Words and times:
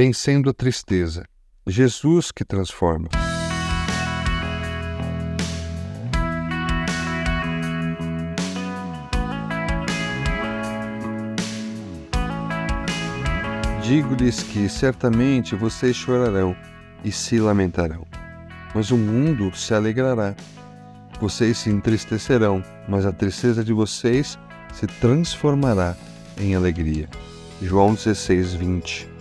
Vencendo 0.00 0.48
a 0.48 0.54
tristeza. 0.54 1.24
Jesus 1.66 2.30
que 2.30 2.44
transforma. 2.44 3.08
Digo-lhes 13.82 14.44
que 14.44 14.68
certamente 14.68 15.56
vocês 15.56 15.96
chorarão 15.96 16.54
e 17.02 17.10
se 17.10 17.40
lamentarão, 17.40 18.06
mas 18.72 18.92
o 18.92 18.96
mundo 18.96 19.52
se 19.56 19.74
alegrará. 19.74 20.36
Vocês 21.20 21.58
se 21.58 21.70
entristecerão, 21.70 22.62
mas 22.88 23.04
a 23.04 23.10
tristeza 23.10 23.64
de 23.64 23.72
vocês 23.72 24.38
se 24.72 24.86
transformará 24.86 25.96
em 26.38 26.54
alegria. 26.54 27.08
João 27.60 27.94
16, 27.94 28.54
20. 28.54 29.17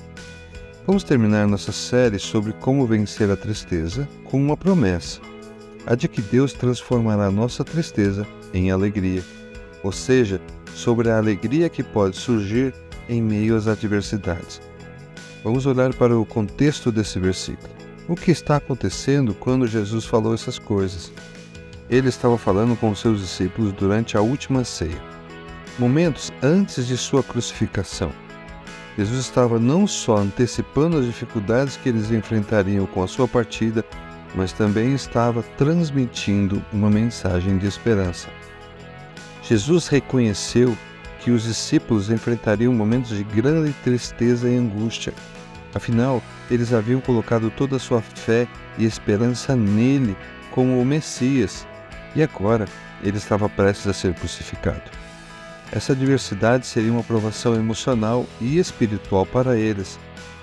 Vamos 0.88 1.04
terminar 1.04 1.46
nossa 1.50 1.74
série 1.74 2.18
sobre 2.18 2.54
como 2.54 2.88
vencer 2.88 3.30
a 3.30 3.36
tristeza 3.36 4.08
com 4.24 4.42
uma 4.42 4.56
promessa: 4.56 5.20
a 5.86 5.96
de 5.96 6.08
que 6.08 6.22
Deus 6.22 6.54
transformará 6.54 7.30
nossa 7.30 7.62
tristeza 7.62 8.26
em 8.54 8.72
alegria, 8.72 9.22
ou 9.84 9.92
seja, 9.92 10.40
sobre 10.74 11.10
a 11.10 11.18
alegria 11.18 11.68
que 11.68 11.84
pode 11.84 12.16
surgir 12.16 12.74
em 13.10 13.22
meio 13.22 13.58
às 13.58 13.68
adversidades. 13.68 14.62
Vamos 15.44 15.66
olhar 15.66 15.94
para 15.94 16.18
o 16.18 16.26
contexto 16.26 16.90
desse 16.90 17.20
versículo. 17.20 17.70
O 18.08 18.16
que 18.16 18.32
está 18.32 18.56
acontecendo 18.56 19.34
quando 19.34 19.68
Jesus 19.68 20.06
falou 20.06 20.34
essas 20.34 20.58
coisas? 20.58 21.12
Ele 21.90 22.08
estava 22.08 22.38
falando 22.38 22.78
com 22.78 22.96
seus 22.96 23.20
discípulos 23.20 23.74
durante 23.74 24.16
a 24.16 24.22
última 24.22 24.64
ceia, 24.64 25.04
momentos 25.78 26.32
antes 26.42 26.88
de 26.88 26.96
sua 26.96 27.22
crucificação. 27.22 28.10
Jesus 28.98 29.20
estava 29.20 29.60
não 29.60 29.86
só 29.86 30.18
antecipando 30.18 30.98
as 30.98 31.06
dificuldades 31.06 31.78
que 31.78 31.88
eles 31.88 32.10
enfrentariam 32.12 32.88
com 32.88 33.04
a 33.04 33.08
sua 33.08 33.28
partida, 33.28 33.86
mas 34.34 34.52
também 34.52 34.94
estava 34.94 35.44
transmitindo 35.56 36.66
uma 36.74 36.90
mensagem 36.90 37.60
de 37.60 37.68
esperança. 37.68 38.28
Jesus 39.44 39.88
reconheceu 39.88 40.76
que 41.20 41.30
os 41.30 41.44
discípulos 41.44 42.10
enfrentariam 42.10 42.74
momentos 42.74 43.16
de 43.16 43.24
grande 43.24 43.72
tristeza 43.84 44.50
e 44.50 44.58
angústia. 44.58 45.14
Afinal, 45.76 46.22
eles 46.50 46.74
haviam 46.74 47.00
colocado 47.00 47.52
toda 47.52 47.76
a 47.76 47.80
sua 47.80 48.02
fé 48.02 48.48
e 48.80 48.86
esperança 48.86 49.56
nele 49.56 50.18
como 50.52 50.82
o 50.82 50.86
Messias, 50.86 51.68
e 52.16 52.24
agora 52.24 52.66
ele 53.04 53.18
estava 53.18 53.48
prestes 53.48 53.88
a 53.88 53.94
ser 53.94 54.16
crucificado. 54.16 55.07
Essa 55.72 55.94
adversidade 55.94 56.66
seria 56.66 56.92
uma 56.92 57.04
provação 57.04 57.56
emocional 57.56 58.26
e 58.40 58.58
espiritual 58.58 59.26
para 59.26 59.58
eles, 59.58 60.00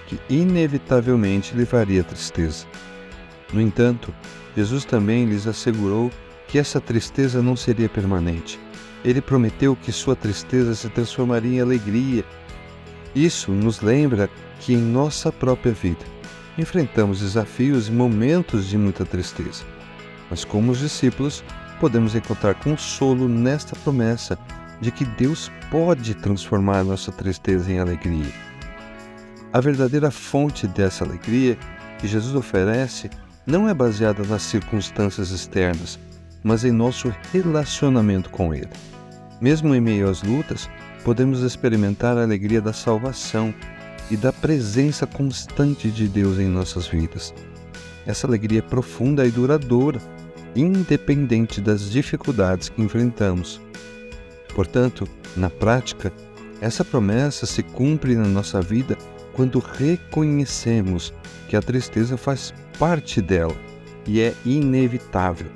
que 0.07 0.19
inevitavelmente 0.29 1.57
levaria 1.57 2.03
à 2.03 2.05
tristeza. 2.05 2.67
No 3.53 3.61
entanto, 3.61 4.15
Jesus 4.57 4.85
também 4.85 5.27
lhes 5.27 5.47
assegurou 5.47 6.11
que 6.47 6.59
essa 6.59 6.81
tristeza 6.81 7.43
não 7.43 7.57
seria 7.57 7.89
permanente 7.89 8.61
ele 9.05 9.21
prometeu 9.21 9.77
que 9.77 9.93
sua 9.93 10.17
tristeza 10.17 10.75
se 10.75 10.89
transformaria 10.89 11.59
em 11.59 11.61
alegria. 11.61 12.25
Isso 13.15 13.53
nos 13.53 13.83
lembra 13.83 14.31
que 14.59 14.73
em 14.73 14.79
nossa 14.79 15.31
própria 15.31 15.73
vida 15.73 16.05
enfrentamos 16.57 17.21
desafios 17.21 17.89
e 17.89 17.93
momentos 17.93 18.67
de 18.67 18.79
muita 18.79 19.05
tristeza. 19.05 19.63
Mas, 20.31 20.45
como 20.45 20.73
os 20.73 20.79
discípulos, 20.79 21.45
podemos 21.79 22.15
encontrar 22.15 22.55
consolo 22.55 23.29
nesta 23.29 23.77
promessa 23.77 24.39
de 24.81 24.91
que 24.91 25.05
Deus 25.05 25.51
pode 25.71 26.15
transformar 26.15 26.85
nossa 26.85 27.13
tristeza 27.13 27.73
em 27.73 27.79
alegria. 27.79 28.33
A 29.53 29.61
verdadeira 29.61 30.11
fonte 30.11 30.67
dessa 30.67 31.05
alegria 31.05 31.57
que 31.99 32.09
Jesus 32.09 32.35
oferece 32.35 33.09
não 33.47 33.69
é 33.69 33.75
baseada 33.75 34.25
nas 34.25 34.43
circunstâncias 34.43 35.31
externas, 35.31 35.99
mas 36.43 36.65
em 36.65 36.73
nosso 36.73 37.15
relacionamento 37.33 38.31
com 38.31 38.55
Ele. 38.55 38.71
Mesmo 39.41 39.75
em 39.75 39.81
meio 39.81 40.09
às 40.09 40.23
lutas, 40.23 40.69
podemos 41.05 41.41
experimentar 41.41 42.17
a 42.17 42.23
alegria 42.23 42.61
da 42.61 42.73
salvação 42.73 43.55
e 44.11 44.17
da 44.17 44.33
presença 44.33 45.07
constante 45.07 45.91
de 45.91 46.09
Deus 46.09 46.39
em 46.39 46.47
nossas 46.47 46.87
vidas. 46.87 47.33
Essa 48.07 48.27
alegria 48.27 48.59
é 48.59 48.63
profunda 48.63 49.27
e 49.27 49.31
duradoura, 49.31 50.01
independente 50.55 51.61
das 51.61 51.91
dificuldades 51.91 52.69
que 52.69 52.83
enfrentamos. 52.83 53.61
Portanto, 54.55 55.09
na 55.37 55.51
prática, 55.51 56.13
essa 56.61 56.85
promessa 56.85 57.45
se 57.45 57.63
cumpre 57.63 58.15
na 58.15 58.27
nossa 58.27 58.61
vida 58.61 58.97
quando 59.35 59.59
reconhecemos 59.59 61.13
que 61.49 61.57
a 61.57 61.63
tristeza 61.63 62.17
faz 62.17 62.55
parte 62.79 63.21
dela 63.21 63.55
e 64.07 64.21
é 64.21 64.35
inevitável, 64.45 65.49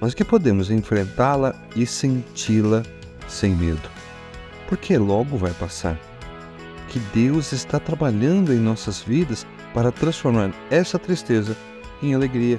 mas 0.00 0.14
que 0.14 0.24
podemos 0.24 0.70
enfrentá-la 0.70 1.54
e 1.74 1.86
senti-la 1.86 2.82
sem 3.28 3.54
medo, 3.54 3.88
porque 4.68 4.98
logo 4.98 5.36
vai 5.36 5.52
passar. 5.52 5.98
Que 6.88 6.98
Deus 7.12 7.52
está 7.52 7.78
trabalhando 7.78 8.52
em 8.52 8.58
nossas 8.58 9.00
vidas 9.00 9.46
para 9.74 9.92
transformar 9.92 10.52
essa 10.70 10.98
tristeza 10.98 11.56
em 12.02 12.14
alegria. 12.14 12.58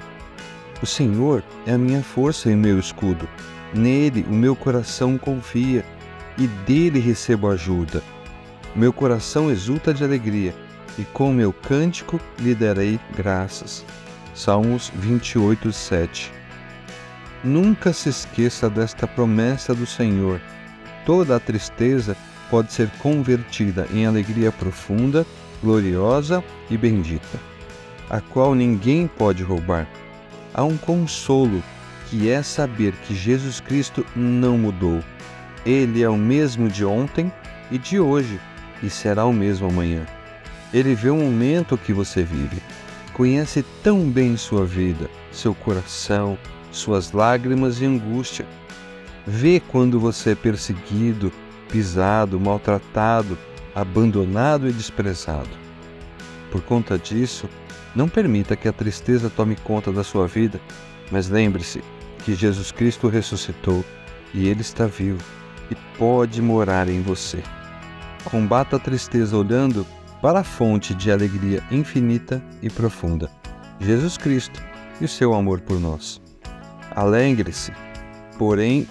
O 0.82 0.86
Senhor 0.86 1.42
é 1.66 1.72
a 1.72 1.78
minha 1.78 2.02
força 2.02 2.50
e 2.50 2.54
meu 2.54 2.78
escudo. 2.78 3.28
Nele 3.74 4.24
o 4.28 4.32
meu 4.32 4.56
coração 4.56 5.18
confia 5.18 5.84
e 6.36 6.46
dele 6.46 6.98
recebo 6.98 7.48
ajuda. 7.48 8.02
Meu 8.74 8.92
coração 8.92 9.50
exulta 9.50 9.92
de 9.92 10.04
alegria 10.04 10.54
e 10.98 11.04
com 11.04 11.32
meu 11.32 11.52
cântico 11.52 12.20
lhe 12.38 12.54
darei 12.54 12.98
graças. 13.16 13.84
Salmos 14.34 14.92
28, 14.94 15.72
7. 15.72 16.32
Nunca 17.42 17.92
se 17.92 18.08
esqueça 18.08 18.68
desta 18.70 19.06
promessa 19.06 19.74
do 19.74 19.86
Senhor 19.86 20.40
toda 21.08 21.36
a 21.36 21.40
tristeza 21.40 22.14
pode 22.50 22.70
ser 22.70 22.90
convertida 22.98 23.88
em 23.90 24.04
alegria 24.04 24.52
profunda, 24.52 25.24
gloriosa 25.62 26.44
e 26.68 26.76
bendita, 26.76 27.40
a 28.10 28.20
qual 28.20 28.54
ninguém 28.54 29.06
pode 29.06 29.42
roubar. 29.42 29.88
Há 30.52 30.64
um 30.64 30.76
consolo 30.76 31.62
que 32.08 32.30
é 32.30 32.42
saber 32.42 32.92
que 33.04 33.14
Jesus 33.14 33.60
Cristo 33.60 34.04
não 34.14 34.56
mudou. 34.56 35.02
Ele 35.64 36.02
é 36.02 36.08
o 36.08 36.16
mesmo 36.16 36.68
de 36.68 36.84
ontem 36.84 37.32
e 37.70 37.78
de 37.78 38.00
hoje 38.00 38.40
e 38.82 38.88
será 38.88 39.24
o 39.26 39.32
mesmo 39.32 39.68
amanhã. 39.68 40.06
Ele 40.72 40.94
vê 40.94 41.10
o 41.10 41.16
momento 41.16 41.78
que 41.78 41.92
você 41.92 42.22
vive, 42.22 42.62
conhece 43.12 43.64
tão 43.82 44.08
bem 44.08 44.36
sua 44.36 44.64
vida, 44.64 45.10
seu 45.32 45.54
coração, 45.54 46.38
suas 46.70 47.12
lágrimas 47.12 47.80
e 47.80 47.86
angústia 47.86 48.46
Vê 49.30 49.60
quando 49.60 50.00
você 50.00 50.30
é 50.30 50.34
perseguido, 50.34 51.30
pisado, 51.68 52.40
maltratado, 52.40 53.36
abandonado 53.74 54.66
e 54.66 54.72
desprezado. 54.72 55.50
Por 56.50 56.62
conta 56.62 56.98
disso, 56.98 57.46
não 57.94 58.08
permita 58.08 58.56
que 58.56 58.66
a 58.66 58.72
tristeza 58.72 59.28
tome 59.28 59.54
conta 59.54 59.92
da 59.92 60.02
sua 60.02 60.26
vida, 60.26 60.58
mas 61.12 61.28
lembre-se 61.28 61.84
que 62.18 62.34
Jesus 62.34 62.72
Cristo 62.72 63.08
ressuscitou 63.08 63.84
e 64.34 64.48
Ele 64.48 64.60
está 64.60 64.86
vivo 64.86 65.24
e 65.70 65.74
pode 65.96 66.42
morar 66.42 66.88
em 66.88 67.02
você. 67.02 67.42
Combata 68.24 68.76
a 68.76 68.80
tristeza 68.80 69.36
olhando 69.36 69.86
para 70.20 70.40
a 70.40 70.44
fonte 70.44 70.94
de 70.94 71.10
alegria 71.10 71.62
infinita 71.70 72.42
e 72.60 72.68
profunda, 72.68 73.30
Jesus 73.80 74.16
Cristo 74.16 74.62
e 75.00 75.04
o 75.04 75.08
seu 75.08 75.34
amor 75.34 75.60
por 75.60 75.78
nós. 75.78 76.20
Alegre-se, 76.94 77.72
porém 78.36 78.86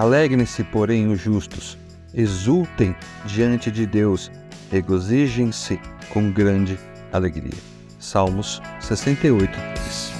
Alegrem-se, 0.00 0.64
porém, 0.64 1.08
os 1.08 1.20
justos, 1.20 1.76
exultem 2.14 2.96
diante 3.26 3.70
de 3.70 3.86
Deus, 3.86 4.30
regozijem-se 4.70 5.78
com 6.08 6.32
grande 6.32 6.78
alegria. 7.12 7.58
Salmos 7.98 8.62
68, 8.80 9.52
3. 9.52 10.19